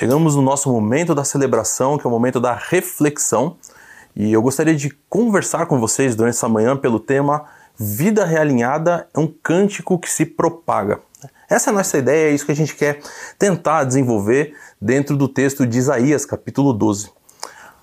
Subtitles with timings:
[0.00, 3.58] Chegamos no nosso momento da celebração, que é o momento da reflexão,
[4.16, 7.44] e eu gostaria de conversar com vocês durante essa manhã pelo tema
[7.78, 11.00] Vida Realinhada é um cântico que se propaga.
[11.50, 12.98] Essa é a nossa ideia, é isso que a gente quer
[13.38, 17.10] tentar desenvolver dentro do texto de Isaías, capítulo 12.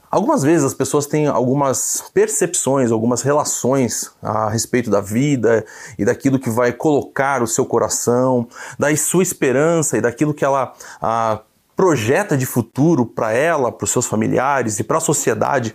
[0.10, 5.64] Algumas vezes as pessoas têm algumas percepções, algumas relações a respeito da vida
[6.00, 8.48] e daquilo que vai colocar o seu coração,
[8.80, 10.74] da sua esperança e daquilo que ela
[11.78, 15.74] projeta de futuro para ela, para os seus familiares e para a sociedade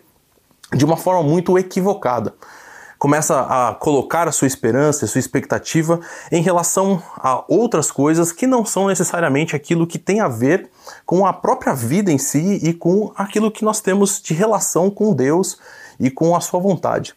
[0.75, 2.35] de uma forma muito equivocada
[3.03, 5.99] começa a colocar a sua esperança, a sua expectativa
[6.31, 10.71] em relação a outras coisas que não são necessariamente aquilo que tem a ver
[11.05, 15.13] com a própria vida em si e com aquilo que nós temos de relação com
[15.13, 15.59] Deus
[15.99, 17.13] e com a sua vontade.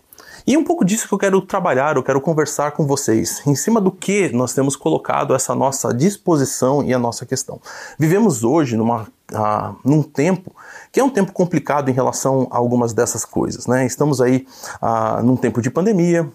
[0.48, 3.56] E é um pouco disso que eu quero trabalhar, eu quero conversar com vocês, em
[3.56, 7.60] cima do que nós temos colocado essa nossa disposição e a nossa questão.
[7.98, 10.56] Vivemos hoje numa, ah, num tempo
[10.92, 13.66] que é um tempo complicado em relação a algumas dessas coisas.
[13.66, 13.88] Né?
[13.88, 14.46] Estamos aí
[14.80, 16.32] ah, num tempo de pandemia,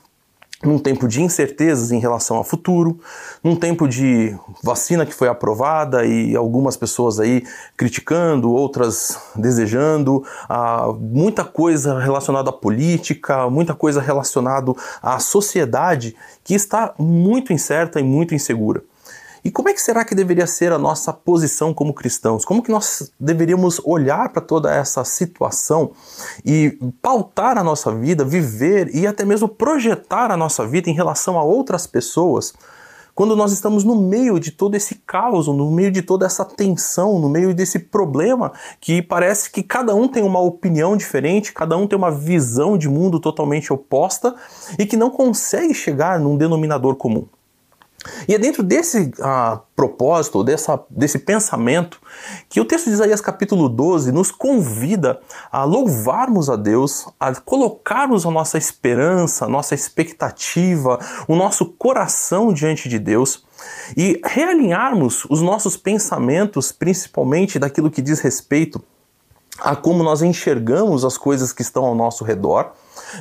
[0.63, 3.01] num tempo de incertezas em relação ao futuro,
[3.43, 7.43] num tempo de vacina que foi aprovada e algumas pessoas aí
[7.77, 14.73] criticando, outras desejando, ah, muita coisa relacionada à política, muita coisa relacionada
[15.03, 18.83] à sociedade que está muito incerta e muito insegura.
[19.45, 22.45] E como é que será que deveria ser a nossa posição como cristãos?
[22.45, 25.93] Como que nós deveríamos olhar para toda essa situação
[26.45, 31.39] e pautar a nossa vida, viver e até mesmo projetar a nossa vida em relação
[31.39, 32.53] a outras pessoas?
[33.15, 37.19] Quando nós estamos no meio de todo esse caos, no meio de toda essa tensão,
[37.19, 41.87] no meio desse problema que parece que cada um tem uma opinião diferente, cada um
[41.87, 44.35] tem uma visão de mundo totalmente oposta
[44.79, 47.27] e que não consegue chegar num denominador comum.
[48.27, 52.01] E é dentro desse uh, propósito, dessa, desse pensamento,
[52.49, 55.21] que o texto de Isaías capítulo 12 nos convida
[55.53, 60.99] a louvarmos a Deus, a colocarmos a nossa esperança, a nossa expectativa,
[61.29, 63.45] o nosso coração diante de Deus
[63.95, 68.83] e realinharmos os nossos pensamentos, principalmente daquilo que diz respeito
[69.59, 72.73] a como nós enxergamos as coisas que estão ao nosso redor,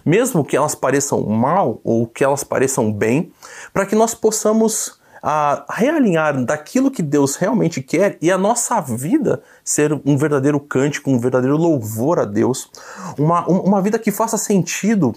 [0.05, 3.31] mesmo que elas pareçam mal ou que elas pareçam bem,
[3.73, 9.41] para que nós possamos a realinhar daquilo que Deus realmente quer e a nossa vida
[9.63, 12.69] ser um verdadeiro cântico, um verdadeiro louvor a Deus,
[13.17, 15.13] uma, uma vida que faça sentido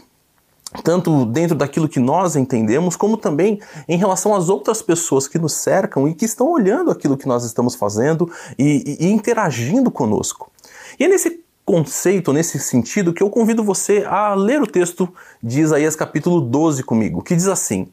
[0.83, 5.53] tanto dentro daquilo que nós entendemos, como também em relação às outras pessoas que nos
[5.53, 10.51] cercam e que estão olhando aquilo que nós estamos fazendo e, e, e interagindo conosco.
[10.99, 15.13] E é nesse conceito, nesse sentido, que eu convido você a ler o texto
[15.43, 17.89] de Isaías capítulo 12 comigo, que diz assim: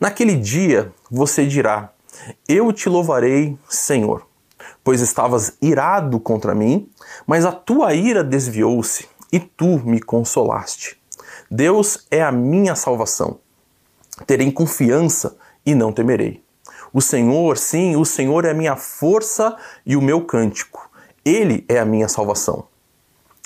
[0.00, 1.92] Naquele dia você dirá:
[2.48, 4.26] Eu te louvarei, Senhor,
[4.82, 6.88] pois estavas irado contra mim,
[7.26, 11.00] mas a tua ira desviou-se e tu me consolaste.
[11.50, 13.38] Deus é a minha salvação.
[14.26, 16.42] Terei confiança e não temerei.
[16.92, 19.56] O Senhor, sim, o Senhor é a minha força
[19.86, 20.90] e o meu cântico.
[21.24, 22.66] Ele é a minha salvação.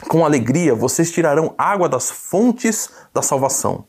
[0.04, 3.84] Com alegria vocês tirarão água das fontes da salvação.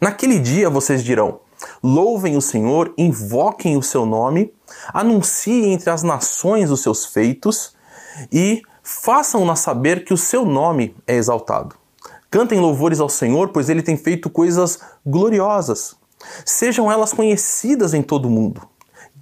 [0.00, 1.40] Naquele dia vocês dirão:
[1.82, 4.52] Louvem o Senhor, invoquem o seu nome,
[4.92, 7.74] anunciem entre as nações os seus feitos
[8.32, 11.76] e façam-na saber que o seu nome é exaltado.
[12.30, 15.94] Cantem louvores ao Senhor, pois ele tem feito coisas gloriosas.
[16.44, 18.62] Sejam elas conhecidas em todo o mundo.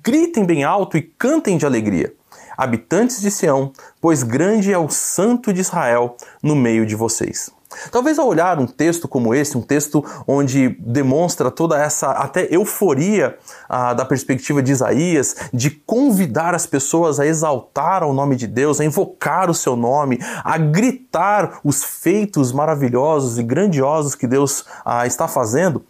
[0.03, 2.14] Gritem bem alto e cantem de alegria
[2.56, 7.50] habitantes de Sião, pois grande é o Santo de Israel no meio de vocês.
[7.90, 13.36] Talvez ao olhar um texto como esse, um texto onde demonstra toda essa até euforia
[13.68, 18.80] ah, da perspectiva de Isaías, de convidar as pessoas a exaltar o nome de Deus,
[18.80, 25.06] a invocar o seu nome, a gritar os feitos maravilhosos e grandiosos que Deus ah,
[25.06, 25.84] está fazendo,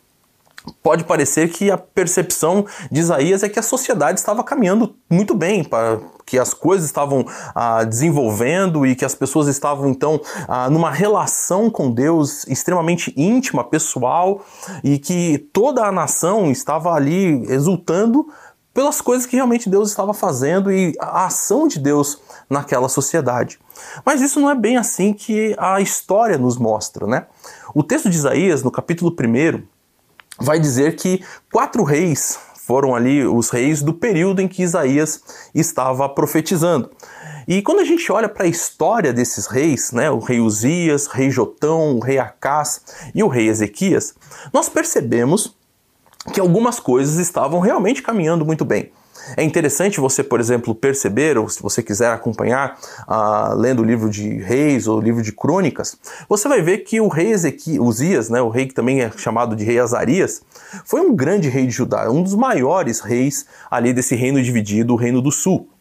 [0.82, 5.64] pode parecer que a percepção de Isaías é que a sociedade estava caminhando muito bem,
[5.64, 10.90] para que as coisas estavam ah, desenvolvendo e que as pessoas estavam então ah, numa
[10.90, 14.44] relação com Deus extremamente íntima, pessoal
[14.84, 18.26] e que toda a nação estava ali exultando
[18.72, 22.18] pelas coisas que realmente Deus estava fazendo e a ação de Deus
[22.48, 23.58] naquela sociedade.
[24.04, 27.26] Mas isso não é bem assim que a história nos mostra, né?
[27.74, 29.62] O texto de Isaías, no capítulo 1,
[30.40, 35.20] vai dizer que quatro reis foram ali os reis do período em que Isaías
[35.54, 36.90] estava profetizando.
[37.46, 41.10] E quando a gente olha para a história desses reis, né, o rei Uzias, o
[41.10, 42.82] rei Jotão, o rei Acás
[43.14, 44.14] e o rei Ezequias,
[44.52, 45.56] nós percebemos
[46.32, 48.92] que algumas coisas estavam realmente caminhando muito bem.
[49.36, 52.78] É interessante você, por exemplo, perceber, ou se você quiser acompanhar,
[53.08, 55.96] uh, lendo o livro de Reis ou o livro de Crônicas,
[56.28, 59.56] você vai ver que o rei Ezequias, Uzias, né, o rei que também é chamado
[59.56, 60.42] de rei Azarias,
[60.84, 64.96] foi um grande rei de Judá, um dos maiores reis ali desse reino dividido, o
[64.96, 65.71] reino do sul.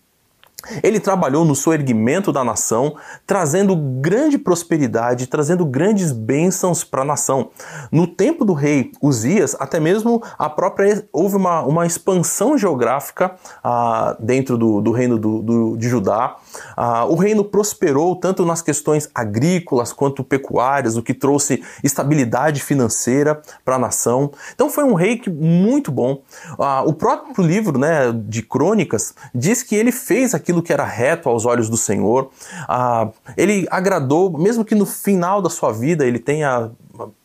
[0.84, 7.50] Ele trabalhou no soerguimento da nação, trazendo grande prosperidade, trazendo grandes bênçãos para a nação.
[7.92, 14.16] No tempo do rei Uzias, até mesmo a própria houve uma, uma expansão geográfica ah,
[14.20, 16.36] dentro do, do reino do, do, de Judá.
[16.76, 23.42] Ah, o reino prosperou tanto nas questões agrícolas quanto pecuárias, o que trouxe estabilidade financeira
[23.64, 24.32] para a nação.
[24.54, 26.22] Então foi um rei que, muito bom.
[26.60, 30.84] Ah, o próprio livro né, de Crônicas diz que ele fez aquilo aquilo que era
[30.84, 32.30] reto aos olhos do Senhor.
[32.68, 36.70] Ah, ele agradou, mesmo que no final da sua vida ele tenha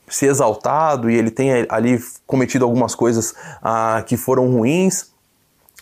[0.08, 5.10] se exaltado e ele tenha ali cometido algumas coisas ah, que foram ruins.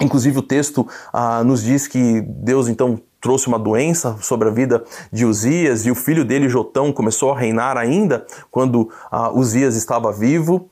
[0.01, 4.83] Inclusive o texto ah, nos diz que Deus então trouxe uma doença sobre a vida
[5.13, 10.11] de Uzias e o filho dele, Jotão, começou a reinar ainda quando ah, Uzias estava
[10.11, 10.69] vivo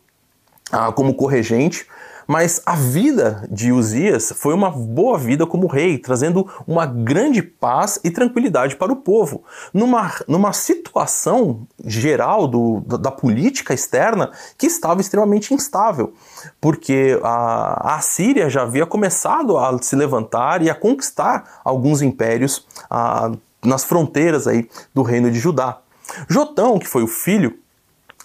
[0.70, 1.86] ah, como corregente.
[2.26, 7.98] Mas a vida de Uzias foi uma boa vida como rei, trazendo uma grande paz
[8.04, 9.44] e tranquilidade para o povo.
[9.72, 16.12] Numa, numa situação geral do, da, política externa que estava extremamente instável,
[16.60, 22.66] porque a, a Síria já havia começado a se levantar e a conquistar alguns impérios
[22.88, 23.30] a,
[23.64, 25.78] nas fronteiras aí do reino de Judá.
[26.28, 27.61] Jotão, que foi o filho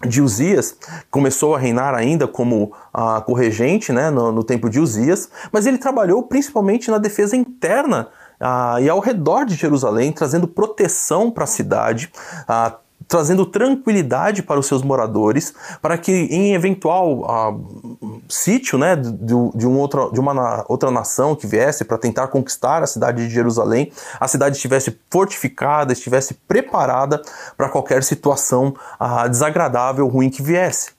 [0.06, 0.76] de Uzias,
[1.10, 5.78] começou a reinar ainda como a corregente né, no, no tempo de Uzias, mas ele
[5.78, 8.08] trabalhou principalmente na defesa interna
[8.40, 12.12] ah, e ao redor de Jerusalém, trazendo proteção para a cidade,
[12.48, 12.76] ah,
[13.08, 19.68] trazendo tranquilidade para os seus moradores, para que em eventual uh, sítio né, de, de,
[19.68, 23.92] um outro, de uma outra nação que viesse para tentar conquistar a cidade de Jerusalém,
[24.20, 27.22] a cidade estivesse fortificada, estivesse preparada
[27.56, 30.92] para qualquer situação uh, desagradável, ruim que viesse.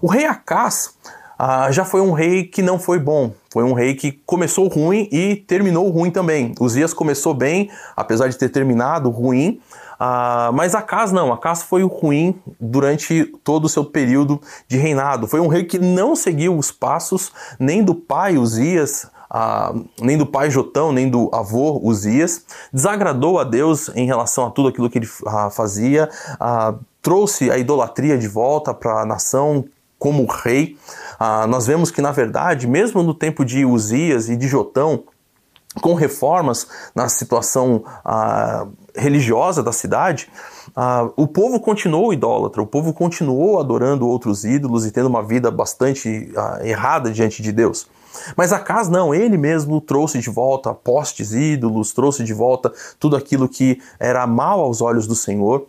[0.00, 0.94] O rei Acás
[1.40, 5.08] uh, já foi um rei que não foi bom, foi um rei que começou ruim
[5.10, 6.54] e terminou ruim também.
[6.60, 9.60] Uzias começou bem, apesar de ter terminado ruim,
[9.98, 15.26] ah, mas Acas não, Acas foi ruim durante todo o seu período de reinado.
[15.26, 20.24] Foi um rei que não seguiu os passos nem do pai Uzias, ah, nem do
[20.24, 22.44] pai Jotão, nem do avô Uzias.
[22.72, 26.08] Desagradou a Deus em relação a tudo aquilo que ele ah, fazia,
[26.38, 29.64] ah, trouxe a idolatria de volta para a nação
[29.98, 30.76] como rei.
[31.18, 35.02] Ah, nós vemos que, na verdade, mesmo no tempo de Uzias e de Jotão,
[35.80, 40.28] com reformas na situação ah, religiosa da cidade,
[40.74, 45.50] ah, o povo continuou idólatra, o povo continuou adorando outros ídolos e tendo uma vida
[45.50, 47.86] bastante ah, errada diante de Deus.
[48.36, 53.48] Mas Acas não, ele mesmo trouxe de volta postes ídolos, trouxe de volta tudo aquilo
[53.48, 55.66] que era mal aos olhos do Senhor.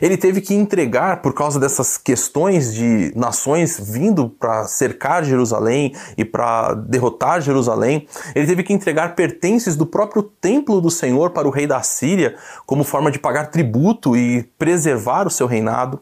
[0.00, 6.24] Ele teve que entregar, por causa dessas questões de nações vindo para cercar Jerusalém e
[6.24, 11.50] para derrotar Jerusalém, ele teve que entregar pertences do próprio templo do Senhor para o
[11.50, 12.36] rei da Síria,
[12.66, 16.00] como forma de pagar tributo e preservar o seu reinado.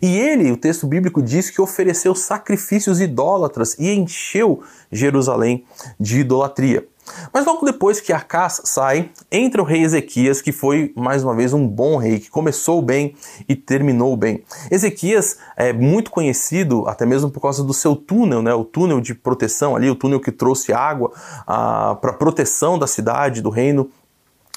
[0.00, 5.64] E ele, o texto bíblico diz que ofereceu sacrifícios idólatras e encheu Jerusalém
[5.98, 6.86] de idolatria.
[7.32, 11.52] Mas logo depois que Acás sai, entra o rei Ezequias, que foi mais uma vez
[11.52, 13.14] um bom rei, que começou bem
[13.48, 14.44] e terminou bem.
[14.70, 19.14] Ezequias é muito conhecido, até mesmo por causa do seu túnel, né, o túnel de
[19.14, 21.12] proteção ali, o túnel que trouxe água
[21.46, 23.90] ah, para proteção da cidade, do reino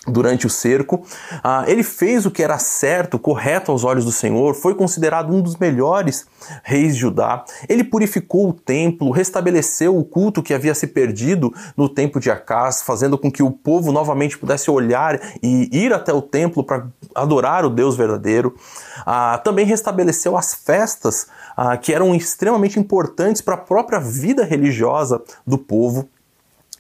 [0.07, 1.03] durante o cerco.
[1.43, 5.41] Ah, ele fez o que era certo, correto aos olhos do Senhor, foi considerado um
[5.41, 6.25] dos melhores
[6.63, 7.43] reis de Judá.
[7.67, 12.81] Ele purificou o templo, restabeleceu o culto que havia se perdido no tempo de Acás,
[12.81, 17.65] fazendo com que o povo novamente pudesse olhar e ir até o templo para adorar
[17.65, 18.55] o Deus verdadeiro.
[19.05, 25.21] Ah, também restabeleceu as festas ah, que eram extremamente importantes para a própria vida religiosa
[25.45, 26.07] do povo.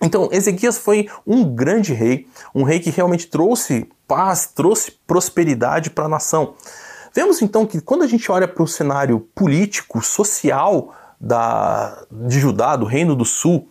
[0.01, 6.05] Então, Ezequias foi um grande rei, um rei que realmente trouxe paz, trouxe prosperidade para
[6.05, 6.55] a nação.
[7.13, 12.75] Vemos então que quando a gente olha para o cenário político, social da, de Judá,
[12.75, 13.69] do Reino do Sul,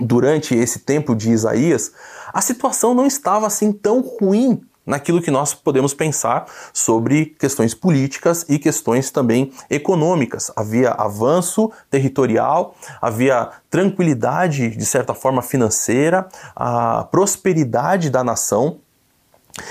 [0.00, 1.92] durante esse tempo de Isaías,
[2.32, 8.44] a situação não estava assim tão ruim naquilo que nós podemos pensar sobre questões políticas
[8.48, 10.50] e questões também econômicas.
[10.56, 18.78] Havia avanço territorial, havia tranquilidade, de certa forma, financeira, a prosperidade da nação.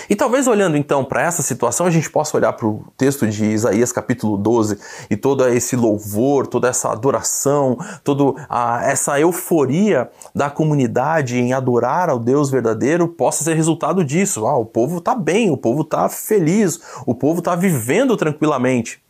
[0.09, 3.45] E talvez olhando então para essa situação, a gente possa olhar para o texto de
[3.45, 4.77] Isaías capítulo 12
[5.09, 8.39] e todo esse louvor, toda essa adoração, toda
[8.83, 14.45] essa euforia da comunidade em adorar ao Deus verdadeiro possa ser resultado disso.
[14.45, 19.01] Ah, o povo está bem, o povo está feliz, o povo está vivendo tranquilamente.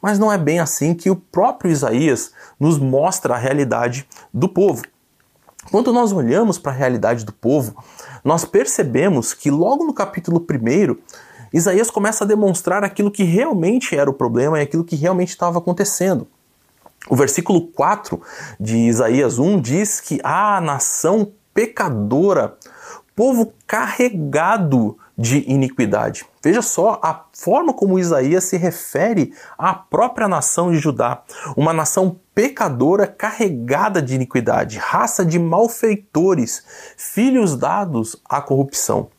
[0.00, 4.82] Mas não é bem assim que o próprio Isaías nos mostra a realidade do povo.
[5.70, 7.76] Quando nós olhamos para a realidade do povo,
[8.24, 10.96] nós percebemos que logo no capítulo 1,
[11.52, 15.58] Isaías começa a demonstrar aquilo que realmente era o problema e aquilo que realmente estava
[15.58, 16.26] acontecendo.
[17.08, 18.20] O versículo 4
[18.58, 22.56] de Isaías 1 diz que a nação pecadora,
[23.16, 26.24] povo carregado de iniquidade.
[26.42, 31.22] Veja só a forma como Isaías se refere à própria nação de Judá,
[31.54, 36.64] uma nação pecadora carregada de iniquidade, raça de malfeitores,
[36.96, 39.10] filhos dados à corrupção.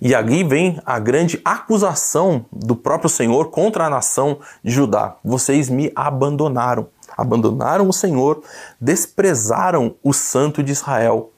[0.00, 5.70] E aqui vem a grande acusação do próprio Senhor contra a nação de Judá: vocês
[5.70, 8.42] me abandonaram, abandonaram o Senhor,
[8.80, 11.30] desprezaram o Santo de Israel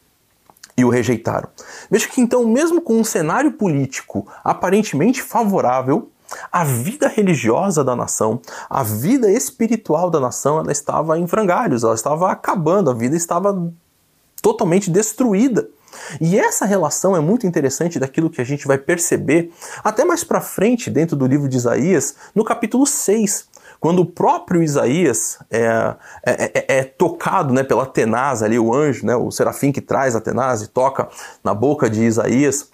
[0.78, 1.49] e o rejeitaram.
[1.90, 6.11] Veja que então, mesmo com um cenário político aparentemente favorável,
[6.52, 11.94] a vida religiosa da nação, a vida espiritual da nação, ela estava em frangalhos, ela
[11.94, 13.73] estava acabando, a vida estava
[14.40, 15.68] totalmente destruída.
[16.20, 19.50] E essa relação é muito interessante daquilo que a gente vai perceber
[19.82, 23.48] até mais para frente dentro do livro de Isaías, no capítulo 6,
[23.80, 25.94] quando o próprio Isaías é,
[26.25, 30.16] é, é, é tocado né, pela tenaz ali, o anjo, né, o serafim que traz
[30.16, 31.08] a tenaz e toca
[31.44, 32.70] na boca de Isaías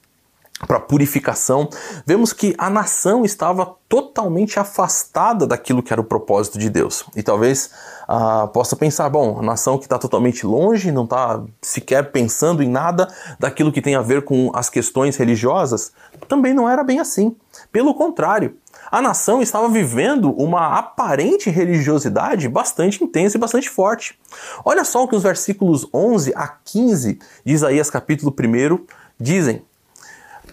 [0.66, 1.68] para purificação,
[2.06, 7.04] vemos que a nação estava totalmente afastada daquilo que era o propósito de Deus.
[7.14, 7.70] E talvez
[8.08, 12.68] ah, possa pensar, bom, a nação que está totalmente longe, não está sequer pensando em
[12.68, 15.92] nada daquilo que tem a ver com as questões religiosas,
[16.28, 17.36] também não era bem assim.
[17.70, 18.56] Pelo contrário,
[18.90, 24.18] a nação estava vivendo uma aparente religiosidade bastante intensa e bastante forte.
[24.64, 28.84] Olha só o que os versículos 11 a 15 de Isaías capítulo 1
[29.18, 29.62] dizem.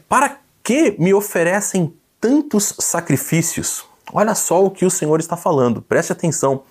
[0.07, 3.85] Para que me oferecem tantos sacrifícios?
[4.13, 6.63] Olha só o que o Senhor está falando, preste atenção.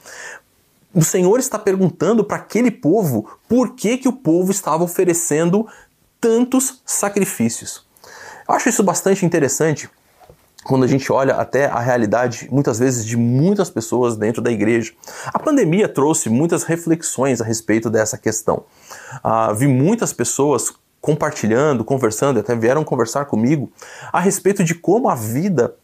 [0.95, 5.67] O Senhor está perguntando para aquele povo por que, que o povo estava oferecendo
[6.21, 7.87] tantos sacrifícios.
[8.49, 9.89] Eu acho isso bastante interessante
[10.65, 14.93] quando a gente olha até a realidade, muitas vezes, de muitas pessoas dentro da igreja.
[15.27, 18.65] A pandemia trouxe muitas reflexões a respeito dessa questão.
[19.23, 23.73] Ah, vi muitas pessoas compartilhando, conversando, até vieram conversar comigo
[24.13, 25.75] a respeito de como a vida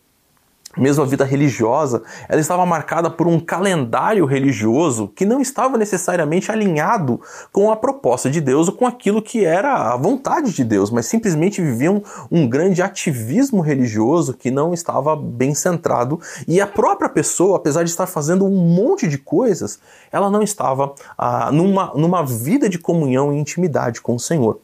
[0.77, 6.51] mesmo a vida religiosa, ela estava marcada por um calendário religioso que não estava necessariamente
[6.51, 7.21] alinhado
[7.53, 11.07] com a proposta de Deus ou com aquilo que era a vontade de Deus, mas
[11.07, 17.57] simplesmente viviam um grande ativismo religioso que não estava bem centrado e a própria pessoa,
[17.57, 19.79] apesar de estar fazendo um monte de coisas,
[20.13, 24.61] ela não estava ah, numa, numa vida de comunhão e intimidade com o Senhor.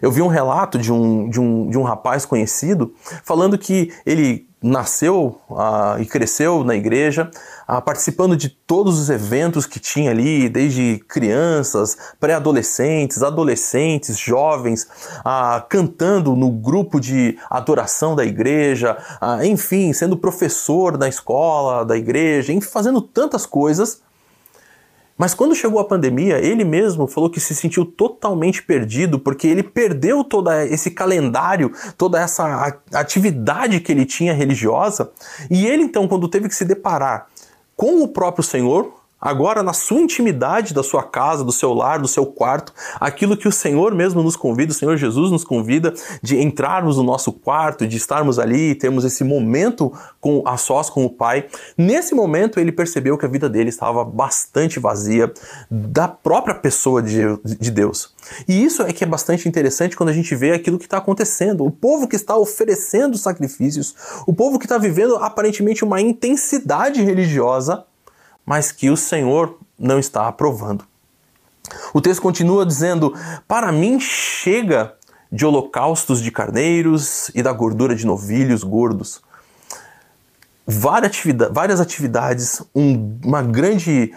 [0.00, 4.48] Eu vi um relato de um, de um, de um rapaz conhecido falando que ele
[4.62, 5.40] nasceu
[5.98, 7.30] e cresceu na igreja,
[7.84, 14.86] participando de todos os eventos que tinha ali, desde crianças, pré-adolescentes, adolescentes, jovens,
[15.20, 18.96] uh, cantando no grupo de adoração da igreja,
[19.42, 24.02] enfim, sendo professor da escola da igreja, enfim, fazendo tantas coisas
[25.20, 29.62] mas quando chegou a pandemia, ele mesmo falou que se sentiu totalmente perdido porque ele
[29.62, 35.10] perdeu todo esse calendário, toda essa atividade que ele tinha religiosa.
[35.50, 37.26] E ele então, quando teve que se deparar
[37.76, 42.08] com o próprio Senhor, Agora, na sua intimidade da sua casa, do seu lar, do
[42.08, 46.40] seu quarto, aquilo que o Senhor mesmo nos convida, o Senhor Jesus nos convida de
[46.40, 51.04] entrarmos no nosso quarto, de estarmos ali e termos esse momento com a sós com
[51.04, 51.46] o Pai.
[51.76, 55.30] Nesse momento, ele percebeu que a vida dele estava bastante vazia
[55.70, 58.14] da própria pessoa de, de Deus.
[58.48, 61.64] E isso é que é bastante interessante quando a gente vê aquilo que está acontecendo.
[61.64, 63.94] O povo que está oferecendo sacrifícios,
[64.26, 67.84] o povo que está vivendo aparentemente uma intensidade religiosa
[68.44, 70.84] mas que o Senhor não está aprovando.
[71.92, 73.14] O texto continua dizendo:
[73.46, 74.94] Para mim chega
[75.30, 79.22] de holocaustos de carneiros e da gordura de novilhos gordos.
[80.66, 84.12] Várias atividades, uma grande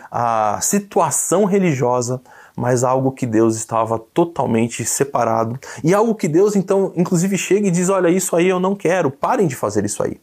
[0.62, 2.22] situação religiosa,
[2.56, 5.60] mas algo que Deus estava totalmente separado.
[5.84, 9.10] E algo que Deus, então, inclusive chega e diz: Olha, isso aí eu não quero,
[9.10, 10.20] parem de fazer isso aí.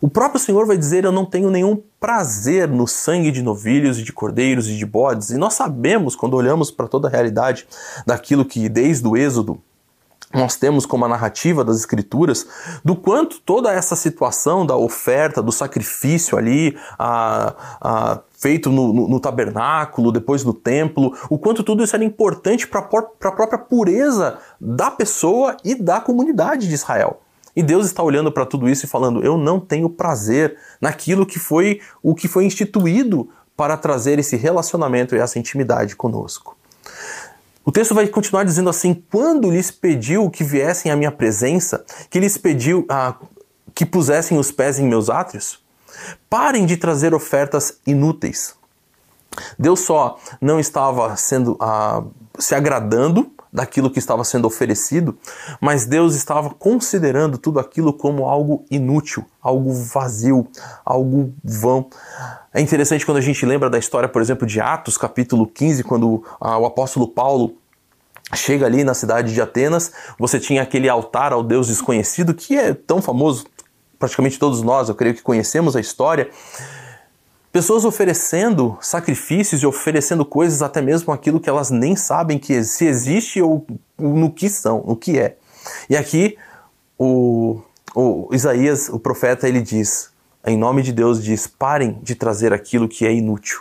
[0.00, 4.02] O próprio Senhor vai dizer: Eu não tenho nenhum prazer no sangue de novilhos e
[4.02, 5.30] de cordeiros e de bodes.
[5.30, 7.66] E nós sabemos, quando olhamos para toda a realidade
[8.06, 9.60] daquilo que desde o Êxodo
[10.32, 12.46] nós temos como a narrativa das escrituras
[12.84, 19.08] do quanto toda essa situação da oferta, do sacrifício ali, a, a, feito no, no,
[19.08, 24.38] no, tabernáculo, depois no templo, o quanto tudo isso era importante para a própria pureza
[24.60, 27.22] da pessoa e da comunidade de Israel.
[27.54, 31.38] E Deus está olhando para tudo isso e falando: eu não tenho prazer naquilo que
[31.38, 36.56] foi o que foi instituído para trazer esse relacionamento e essa intimidade conosco.
[37.64, 42.18] O texto vai continuar dizendo assim: quando lhes pediu que viessem à minha presença, que
[42.20, 43.16] lhes pediu ah,
[43.74, 45.62] que pusessem os pés em meus átrios,
[46.30, 48.54] parem de trazer ofertas inúteis.
[49.58, 52.02] Deus só não estava sendo ah,
[52.38, 55.16] se agradando daquilo que estava sendo oferecido,
[55.60, 60.46] mas Deus estava considerando tudo aquilo como algo inútil, algo vazio,
[60.84, 61.88] algo vão.
[62.52, 66.24] É interessante quando a gente lembra da história, por exemplo, de Atos, capítulo 15, quando
[66.40, 67.56] ah, o apóstolo Paulo
[68.34, 72.74] chega ali na cidade de Atenas, você tinha aquele altar ao Deus desconhecido, que é
[72.74, 73.46] tão famoso,
[73.98, 76.28] praticamente todos nós, eu creio que conhecemos a história.
[77.50, 82.84] Pessoas oferecendo sacrifícios e oferecendo coisas, até mesmo aquilo que elas nem sabem que se
[82.84, 83.66] existe ou
[83.98, 85.36] no que são, no que é.
[85.88, 86.36] E aqui
[86.98, 87.60] o,
[87.94, 90.10] o Isaías, o profeta, ele diz:
[90.46, 93.60] em nome de Deus, diz: parem de trazer aquilo que é inútil.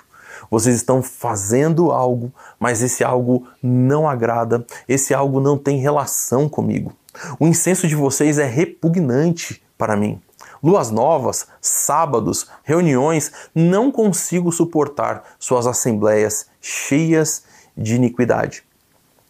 [0.49, 6.93] Vocês estão fazendo algo, mas esse algo não agrada, esse algo não tem relação comigo.
[7.39, 10.21] O incenso de vocês é repugnante para mim.
[10.67, 17.45] Luas novas, sábados, reuniões, não consigo suportar suas assembleias cheias
[17.77, 18.65] de iniquidade.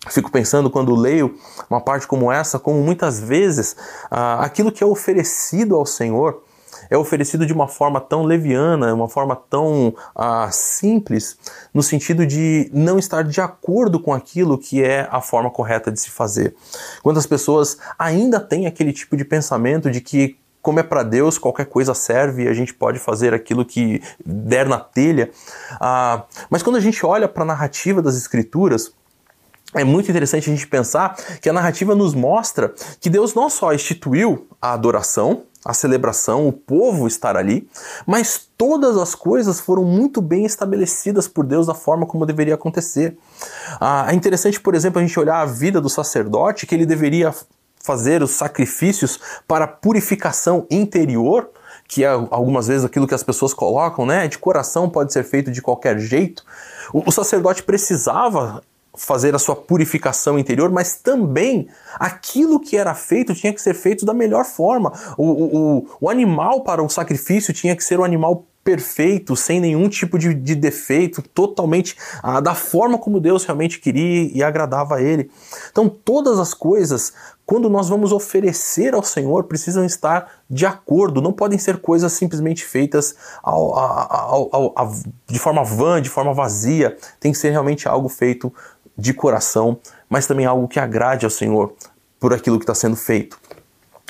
[0.10, 1.38] Fico pensando quando leio
[1.70, 3.75] uma parte como essa, como muitas vezes
[4.10, 6.41] ah, aquilo que é oferecido ao Senhor
[6.89, 11.38] é oferecido de uma forma tão leviana, uma forma tão ah, simples,
[11.72, 16.00] no sentido de não estar de acordo com aquilo que é a forma correta de
[16.00, 16.56] se fazer.
[17.03, 21.68] Quantas pessoas ainda têm aquele tipo de pensamento de que como é para Deus, qualquer
[21.68, 25.32] coisa serve e a gente pode fazer aquilo que der na telha.
[25.80, 28.92] Ah, mas quando a gente olha para a narrativa das Escrituras,
[29.74, 33.74] é muito interessante a gente pensar que a narrativa nos mostra que Deus não só
[33.74, 37.66] instituiu a adoração, a celebração, o povo estar ali,
[38.06, 43.18] mas todas as coisas foram muito bem estabelecidas por Deus da forma como deveria acontecer.
[43.80, 47.34] Ah, é interessante, por exemplo, a gente olhar a vida do sacerdote, que ele deveria
[47.88, 51.50] fazer os sacrifícios para purificação interior,
[51.88, 54.28] que é algumas vezes aquilo que as pessoas colocam, né?
[54.28, 56.44] De coração pode ser feito de qualquer jeito.
[56.92, 58.62] O, o sacerdote precisava
[58.94, 64.06] fazer a sua purificação interior, mas também aquilo que era feito tinha que ser feito
[64.06, 64.92] da melhor forma.
[65.18, 69.88] O, o, o animal para o sacrifício tinha que ser o animal perfeito, sem nenhum
[69.88, 75.01] tipo de, de defeito, totalmente ah, da forma como Deus realmente queria e agradava a
[75.01, 75.32] Ele.
[75.72, 77.14] Então, todas as coisas,
[77.46, 82.66] quando nós vamos oferecer ao Senhor, precisam estar de acordo, não podem ser coisas simplesmente
[82.66, 84.92] feitas ao, ao, ao,
[85.25, 86.98] de forma vã, de forma vazia.
[87.22, 88.53] Tem que ser realmente algo feito
[88.98, 91.74] de coração, mas também algo que agrade ao Senhor
[92.20, 93.40] por aquilo que está sendo feito.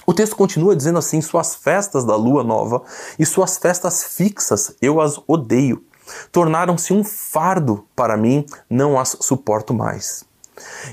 [0.10, 2.82] O texto continua dizendo assim: Suas festas da lua nova
[3.20, 5.84] e suas festas fixas eu as odeio.
[6.32, 10.24] Tornaram-se um fardo para mim, não as suporto mais.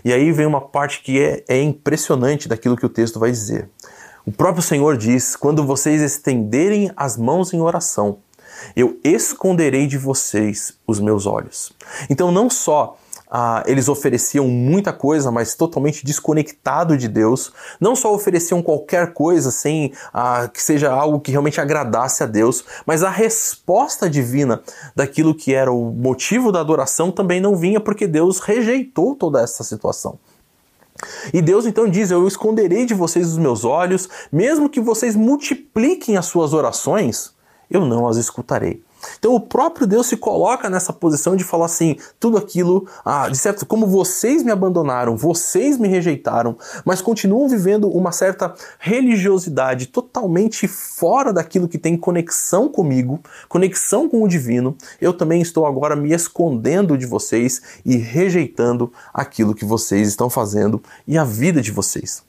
[0.05, 3.71] E aí vem uma parte que é, é impressionante daquilo que o texto vai dizer.
[4.27, 8.19] O próprio Senhor diz: Quando vocês estenderem as mãos em oração,
[8.75, 11.73] eu esconderei de vocês os meus olhos.
[12.11, 12.99] Então, não só
[13.37, 17.53] ah, eles ofereciam muita coisa, mas totalmente desconectado de Deus.
[17.81, 22.65] Não só ofereciam qualquer coisa sem ah, que seja algo que realmente agradasse a Deus,
[22.87, 24.63] mas a resposta divina
[24.95, 29.65] daquilo que era o motivo da adoração também não vinha porque Deus rejeitou toda essa
[29.65, 30.17] situação.
[31.33, 36.17] E Deus então diz: Eu esconderei de vocês os meus olhos, mesmo que vocês multipliquem
[36.17, 37.33] as suas orações,
[37.69, 38.81] eu não as escutarei.
[39.25, 43.39] Então o próprio Deus se coloca nessa posição de falar assim: tudo aquilo, ah, de
[43.39, 50.69] certo, como vocês me abandonaram, vocês me rejeitaram, mas continuam vivendo uma certa religiosidade totalmente
[50.69, 56.13] fora daquilo que tem conexão comigo, conexão com o divino, eu também estou agora me
[56.13, 62.23] escondendo de vocês e rejeitando aquilo que vocês estão fazendo e a vida de vocês.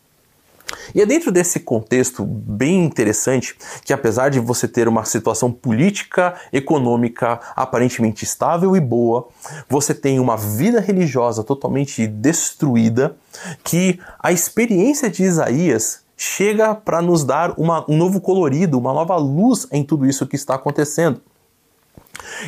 [0.93, 6.35] E é dentro desse contexto bem interessante que, apesar de você ter uma situação política,
[6.51, 9.27] econômica aparentemente estável e boa,
[9.69, 13.15] você tem uma vida religiosa totalmente destruída,
[13.63, 19.15] que a experiência de Isaías chega para nos dar uma, um novo colorido, uma nova
[19.17, 21.21] luz em tudo isso que está acontecendo.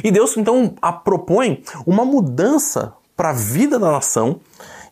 [0.04, 4.40] E Deus então propõe uma mudança para a vida da nação,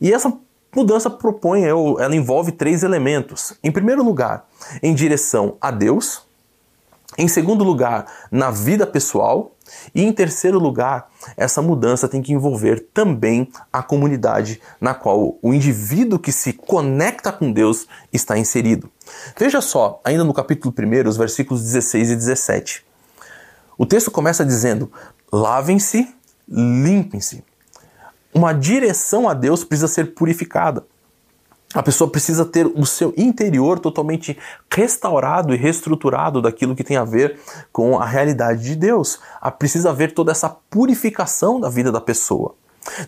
[0.02, 0.34] e essa
[0.76, 3.54] mudança propõe, ela envolve três elementos.
[3.64, 4.46] Em primeiro lugar,
[4.82, 6.24] em direção a Deus.
[7.18, 9.52] Em segundo lugar, na vida pessoal.
[9.96, 15.54] E em terceiro lugar, essa mudança tem que envolver também a comunidade na qual o
[15.54, 18.90] indivíduo que se conecta com Deus está inserido.
[19.38, 22.86] Veja só, ainda no capítulo 1, os versículos 16 e 17.
[23.78, 24.92] O texto começa dizendo:
[25.32, 26.14] lavem-se,
[26.48, 27.44] limpem-se.
[28.36, 30.86] Uma direção a Deus precisa ser purificada.
[31.74, 34.38] A pessoa precisa ter o seu interior totalmente
[34.70, 37.40] restaurado e reestruturado daquilo que tem a ver
[37.72, 39.20] com a realidade de Deus.
[39.58, 42.56] Precisa haver toda essa purificação da vida da pessoa.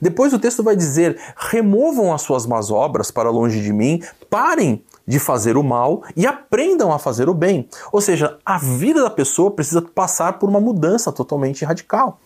[0.01, 4.81] Depois o texto vai dizer: removam as suas más obras para longe de mim, parem
[5.05, 7.67] de fazer o mal e aprendam a fazer o bem.
[7.91, 12.19] Ou seja, a vida da pessoa precisa passar por uma mudança totalmente radical.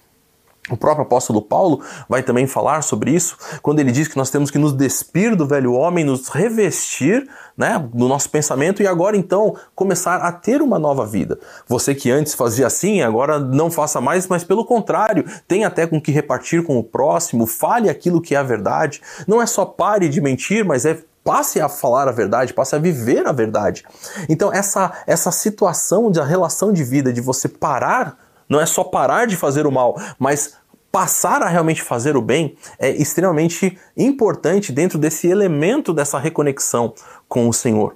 [0.69, 4.51] O próprio apóstolo Paulo vai também falar sobre isso, quando ele diz que nós temos
[4.51, 9.55] que nos despir do velho homem, nos revestir né, do nosso pensamento e agora então
[9.73, 11.39] começar a ter uma nova vida.
[11.67, 15.99] Você que antes fazia assim, agora não faça mais, mas pelo contrário, tem até com
[15.99, 19.01] que repartir com o próximo, fale aquilo que é a verdade.
[19.27, 22.79] Não é só pare de mentir, mas é passe a falar a verdade, passe a
[22.79, 23.83] viver a verdade.
[24.29, 29.27] Então essa essa situação da relação de vida de você parar não é só parar
[29.27, 30.57] de fazer o mal, mas
[30.91, 36.93] passar a realmente fazer o bem é extremamente importante dentro desse elemento dessa reconexão
[37.29, 37.95] com o Senhor.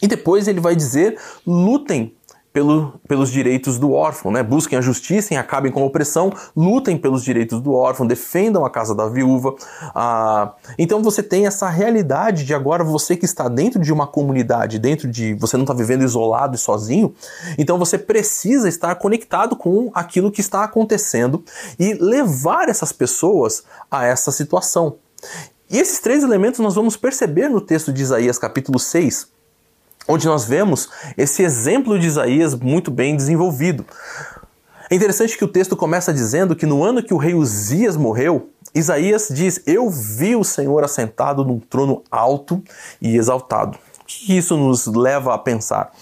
[0.00, 2.14] E depois ele vai dizer: lutem
[2.56, 4.42] pelo, pelos direitos do órfão, né?
[4.42, 8.70] Busquem a justiça e acabem com a opressão, lutem pelos direitos do órfão, defendam a
[8.70, 9.54] casa da viúva.
[9.94, 14.78] Ah, então você tem essa realidade de agora você que está dentro de uma comunidade,
[14.78, 15.34] dentro de.
[15.34, 17.14] Você não está vivendo isolado e sozinho,
[17.58, 21.44] então você precisa estar conectado com aquilo que está acontecendo
[21.78, 24.96] e levar essas pessoas a essa situação.
[25.68, 29.35] E esses três elementos nós vamos perceber no texto de Isaías, capítulo 6
[30.08, 33.84] onde nós vemos esse exemplo de Isaías muito bem desenvolvido.
[34.90, 38.50] É interessante que o texto começa dizendo que no ano que o rei Uzias morreu,
[38.74, 42.62] Isaías diz: Eu vi o Senhor assentado num trono alto
[43.00, 45.92] e exaltado que isso nos leva a pensar?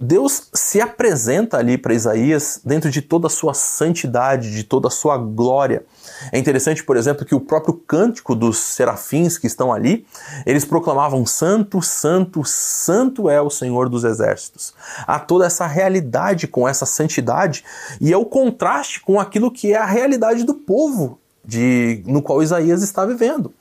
[0.00, 4.90] Deus se apresenta ali para Isaías dentro de toda a sua santidade, de toda a
[4.90, 5.84] sua glória.
[6.32, 10.06] É interessante, por exemplo, que o próprio cântico dos serafins que estão ali,
[10.44, 14.74] eles proclamavam: Santo, Santo, Santo é o Senhor dos Exércitos.
[15.06, 17.64] Há toda essa realidade com essa santidade
[18.00, 22.42] e é o contraste com aquilo que é a realidade do povo de, no qual
[22.42, 23.52] Isaías está vivendo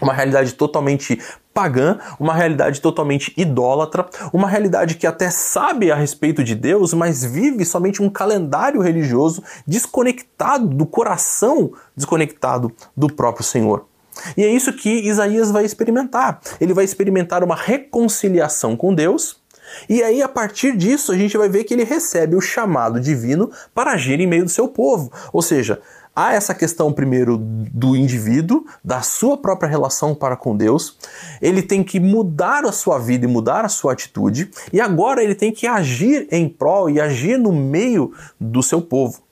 [0.00, 1.20] uma realidade totalmente
[1.52, 7.24] pagã, uma realidade totalmente idólatra, uma realidade que até sabe a respeito de Deus, mas
[7.24, 13.86] vive somente um calendário religioso desconectado do coração, desconectado do próprio Senhor.
[14.36, 16.40] E é isso que Isaías vai experimentar.
[16.60, 19.40] Ele vai experimentar uma reconciliação com Deus.
[19.88, 23.50] E aí, a partir disso, a gente vai ver que ele recebe o chamado divino
[23.72, 25.12] para agir em meio do seu povo.
[25.32, 25.80] Ou seja,
[26.14, 30.96] há essa questão primeiro do indivíduo, da sua própria relação para com Deus.
[31.40, 35.34] Ele tem que mudar a sua vida e mudar a sua atitude, e agora ele
[35.34, 39.22] tem que agir em prol e agir no meio do seu povo.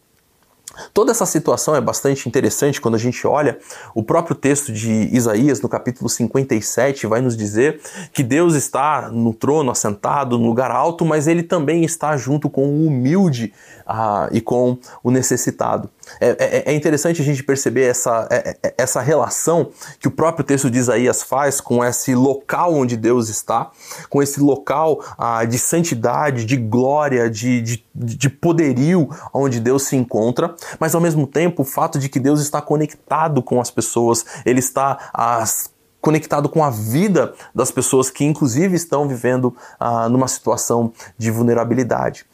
[0.94, 3.58] Toda essa situação é bastante interessante quando a gente olha
[3.94, 7.80] o próprio texto de Isaías, no capítulo 57, vai nos dizer
[8.12, 12.66] que Deus está no trono, assentado, no lugar alto, mas ele também está junto com
[12.66, 13.52] o humilde
[13.88, 15.88] ah, e com o necessitado.
[16.20, 20.44] É, é, é, interessante a gente perceber essa, é, é, essa relação que o próprio
[20.44, 23.70] texto de Isaías faz com esse local onde Deus está,
[24.10, 29.96] com esse local ah, de santidade, de glória, de, de, de poderio onde Deus se
[29.96, 34.24] encontra, mas ao mesmo tempo o fato de que Deus está conectado com as pessoas,
[34.44, 35.70] ele está as,
[36.00, 42.26] conectado com a vida das pessoas que inclusive estão vivendo ah, numa situação de vulnerabilidade.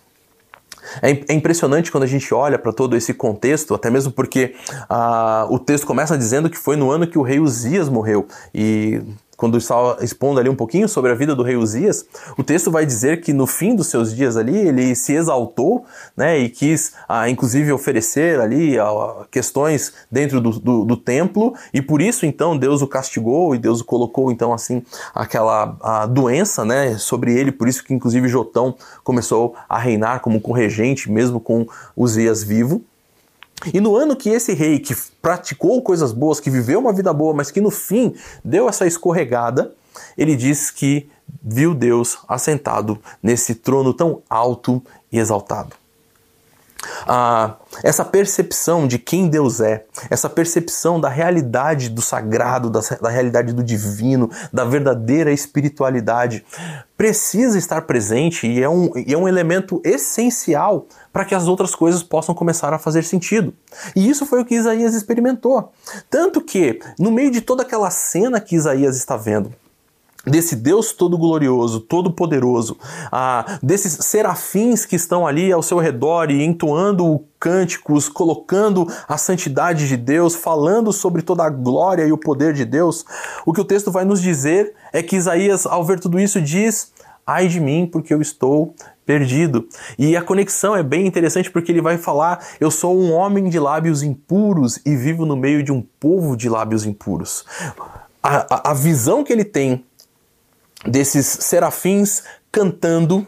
[1.03, 4.55] É, é impressionante quando a gente olha para todo esse contexto, até mesmo porque
[4.89, 8.27] ah, o texto começa dizendo que foi no ano que o rei Uzias morreu.
[8.55, 9.01] E
[9.37, 12.87] quando está expondo ali um pouquinho sobre a vida do rei Uzias, o texto vai
[12.87, 15.85] dizer que no fim dos seus dias ali ele se exaltou,
[16.17, 21.83] né, e quis ah, inclusive oferecer ali ah, questões dentro do, do, do, templo, e
[21.83, 24.83] por isso então Deus o castigou e Deus o colocou então assim
[25.15, 30.41] aquela a doença, né, sobre ele, por isso que inclusive Jotão começou a reinar como
[30.41, 31.67] corregente mesmo com
[31.97, 32.83] Uzias vivo.
[33.73, 37.33] E no ano que esse rei que praticou coisas boas, que viveu uma vida boa,
[37.33, 38.15] mas que no fim
[38.45, 39.73] deu essa escorregada,
[40.19, 41.09] ele diz que
[41.43, 45.84] viu Deus assentado nesse trono tão alto e exaltado.
[47.07, 53.09] Ah, essa percepção de quem Deus é, essa percepção da realidade do sagrado, da, da,
[53.09, 56.45] realidade do divino, da verdadeira espiritualidade,
[56.97, 61.75] precisa estar presente e é um, e é um elemento essencial para que as outras
[61.75, 63.53] coisas possam começar a fazer sentido.
[63.95, 65.73] E isso foi o que Isaías experimentou.
[66.09, 69.53] Tanto que, no meio de toda aquela cena que Isaías está vendo,
[70.27, 72.77] desse Deus todo glorioso, todo poderoso,
[73.13, 79.87] ah, desses serafins que estão ali ao seu redor e entoando cânticos, colocando a santidade
[79.87, 83.05] de Deus, falando sobre toda a glória e o poder de Deus,
[83.45, 86.93] o que o texto vai nos dizer é que Isaías, ao ver tudo isso, diz:
[87.27, 89.67] Ai de mim, porque eu estou perdido.
[89.99, 93.59] E a conexão é bem interessante porque ele vai falar: Eu sou um homem de
[93.59, 97.45] lábios impuros e vivo no meio de um povo de lábios impuros.
[98.23, 99.85] A, a, a visão que ele tem
[100.87, 103.27] desses serafins cantando,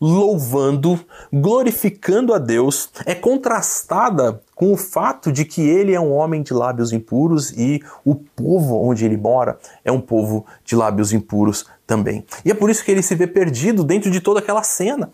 [0.00, 1.00] louvando,
[1.32, 6.52] glorificando a Deus, é contrastada com o fato de que ele é um homem de
[6.52, 12.24] lábios impuros e o povo onde ele mora é um povo de lábios impuros também.
[12.44, 15.10] E é por isso que ele se vê perdido dentro de toda aquela cena.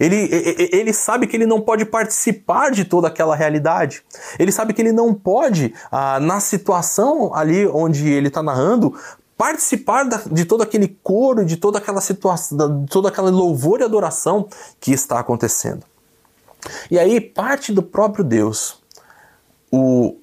[0.00, 0.28] Ele,
[0.72, 4.02] ele sabe que ele não pode participar de toda aquela realidade.
[4.38, 8.94] Ele sabe que ele não pode, ah, na situação ali onde ele está narrando,
[9.36, 14.48] participar de todo aquele coro, de toda aquela situação, de toda aquela louvor e adoração
[14.80, 15.84] que está acontecendo.
[16.90, 18.82] E aí parte do próprio Deus
[19.70, 20.16] o,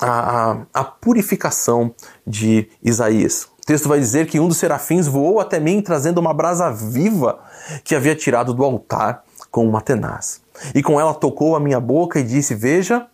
[0.00, 1.94] a, a, purificação
[2.26, 3.44] de Isaías.
[3.62, 7.38] O texto vai dizer que um dos serafins voou até mim trazendo uma brasa viva
[7.82, 10.40] que havia tirado do altar com uma tenaz.
[10.74, 13.06] E com ela tocou a minha boca e disse: Veja,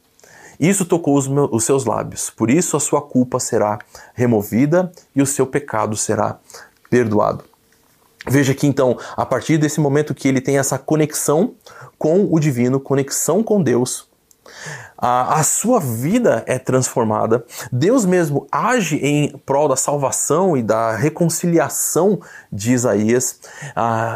[0.60, 3.78] isso tocou os, meus, os seus lábios, por isso a sua culpa será
[4.14, 6.38] removida e o seu pecado será
[6.90, 7.44] perdoado.
[8.28, 11.54] Veja que então, a partir desse momento que ele tem essa conexão
[11.98, 14.06] com o divino, conexão com Deus,
[15.00, 20.94] a, a sua vida é transformada, Deus mesmo age em prol da salvação e da
[20.94, 22.20] reconciliação
[22.52, 23.40] de Isaías.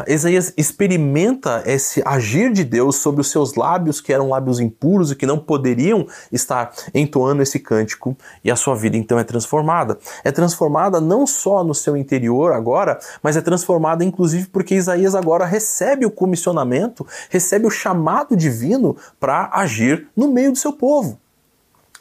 [0.07, 5.15] Isaías experimenta esse agir de Deus sobre os seus lábios, que eram lábios impuros e
[5.15, 9.97] que não poderiam estar entoando esse cântico, e a sua vida então é transformada.
[10.23, 15.45] É transformada não só no seu interior agora, mas é transformada inclusive porque Isaías agora
[15.45, 21.19] recebe o comissionamento, recebe o chamado divino para agir no meio do seu povo.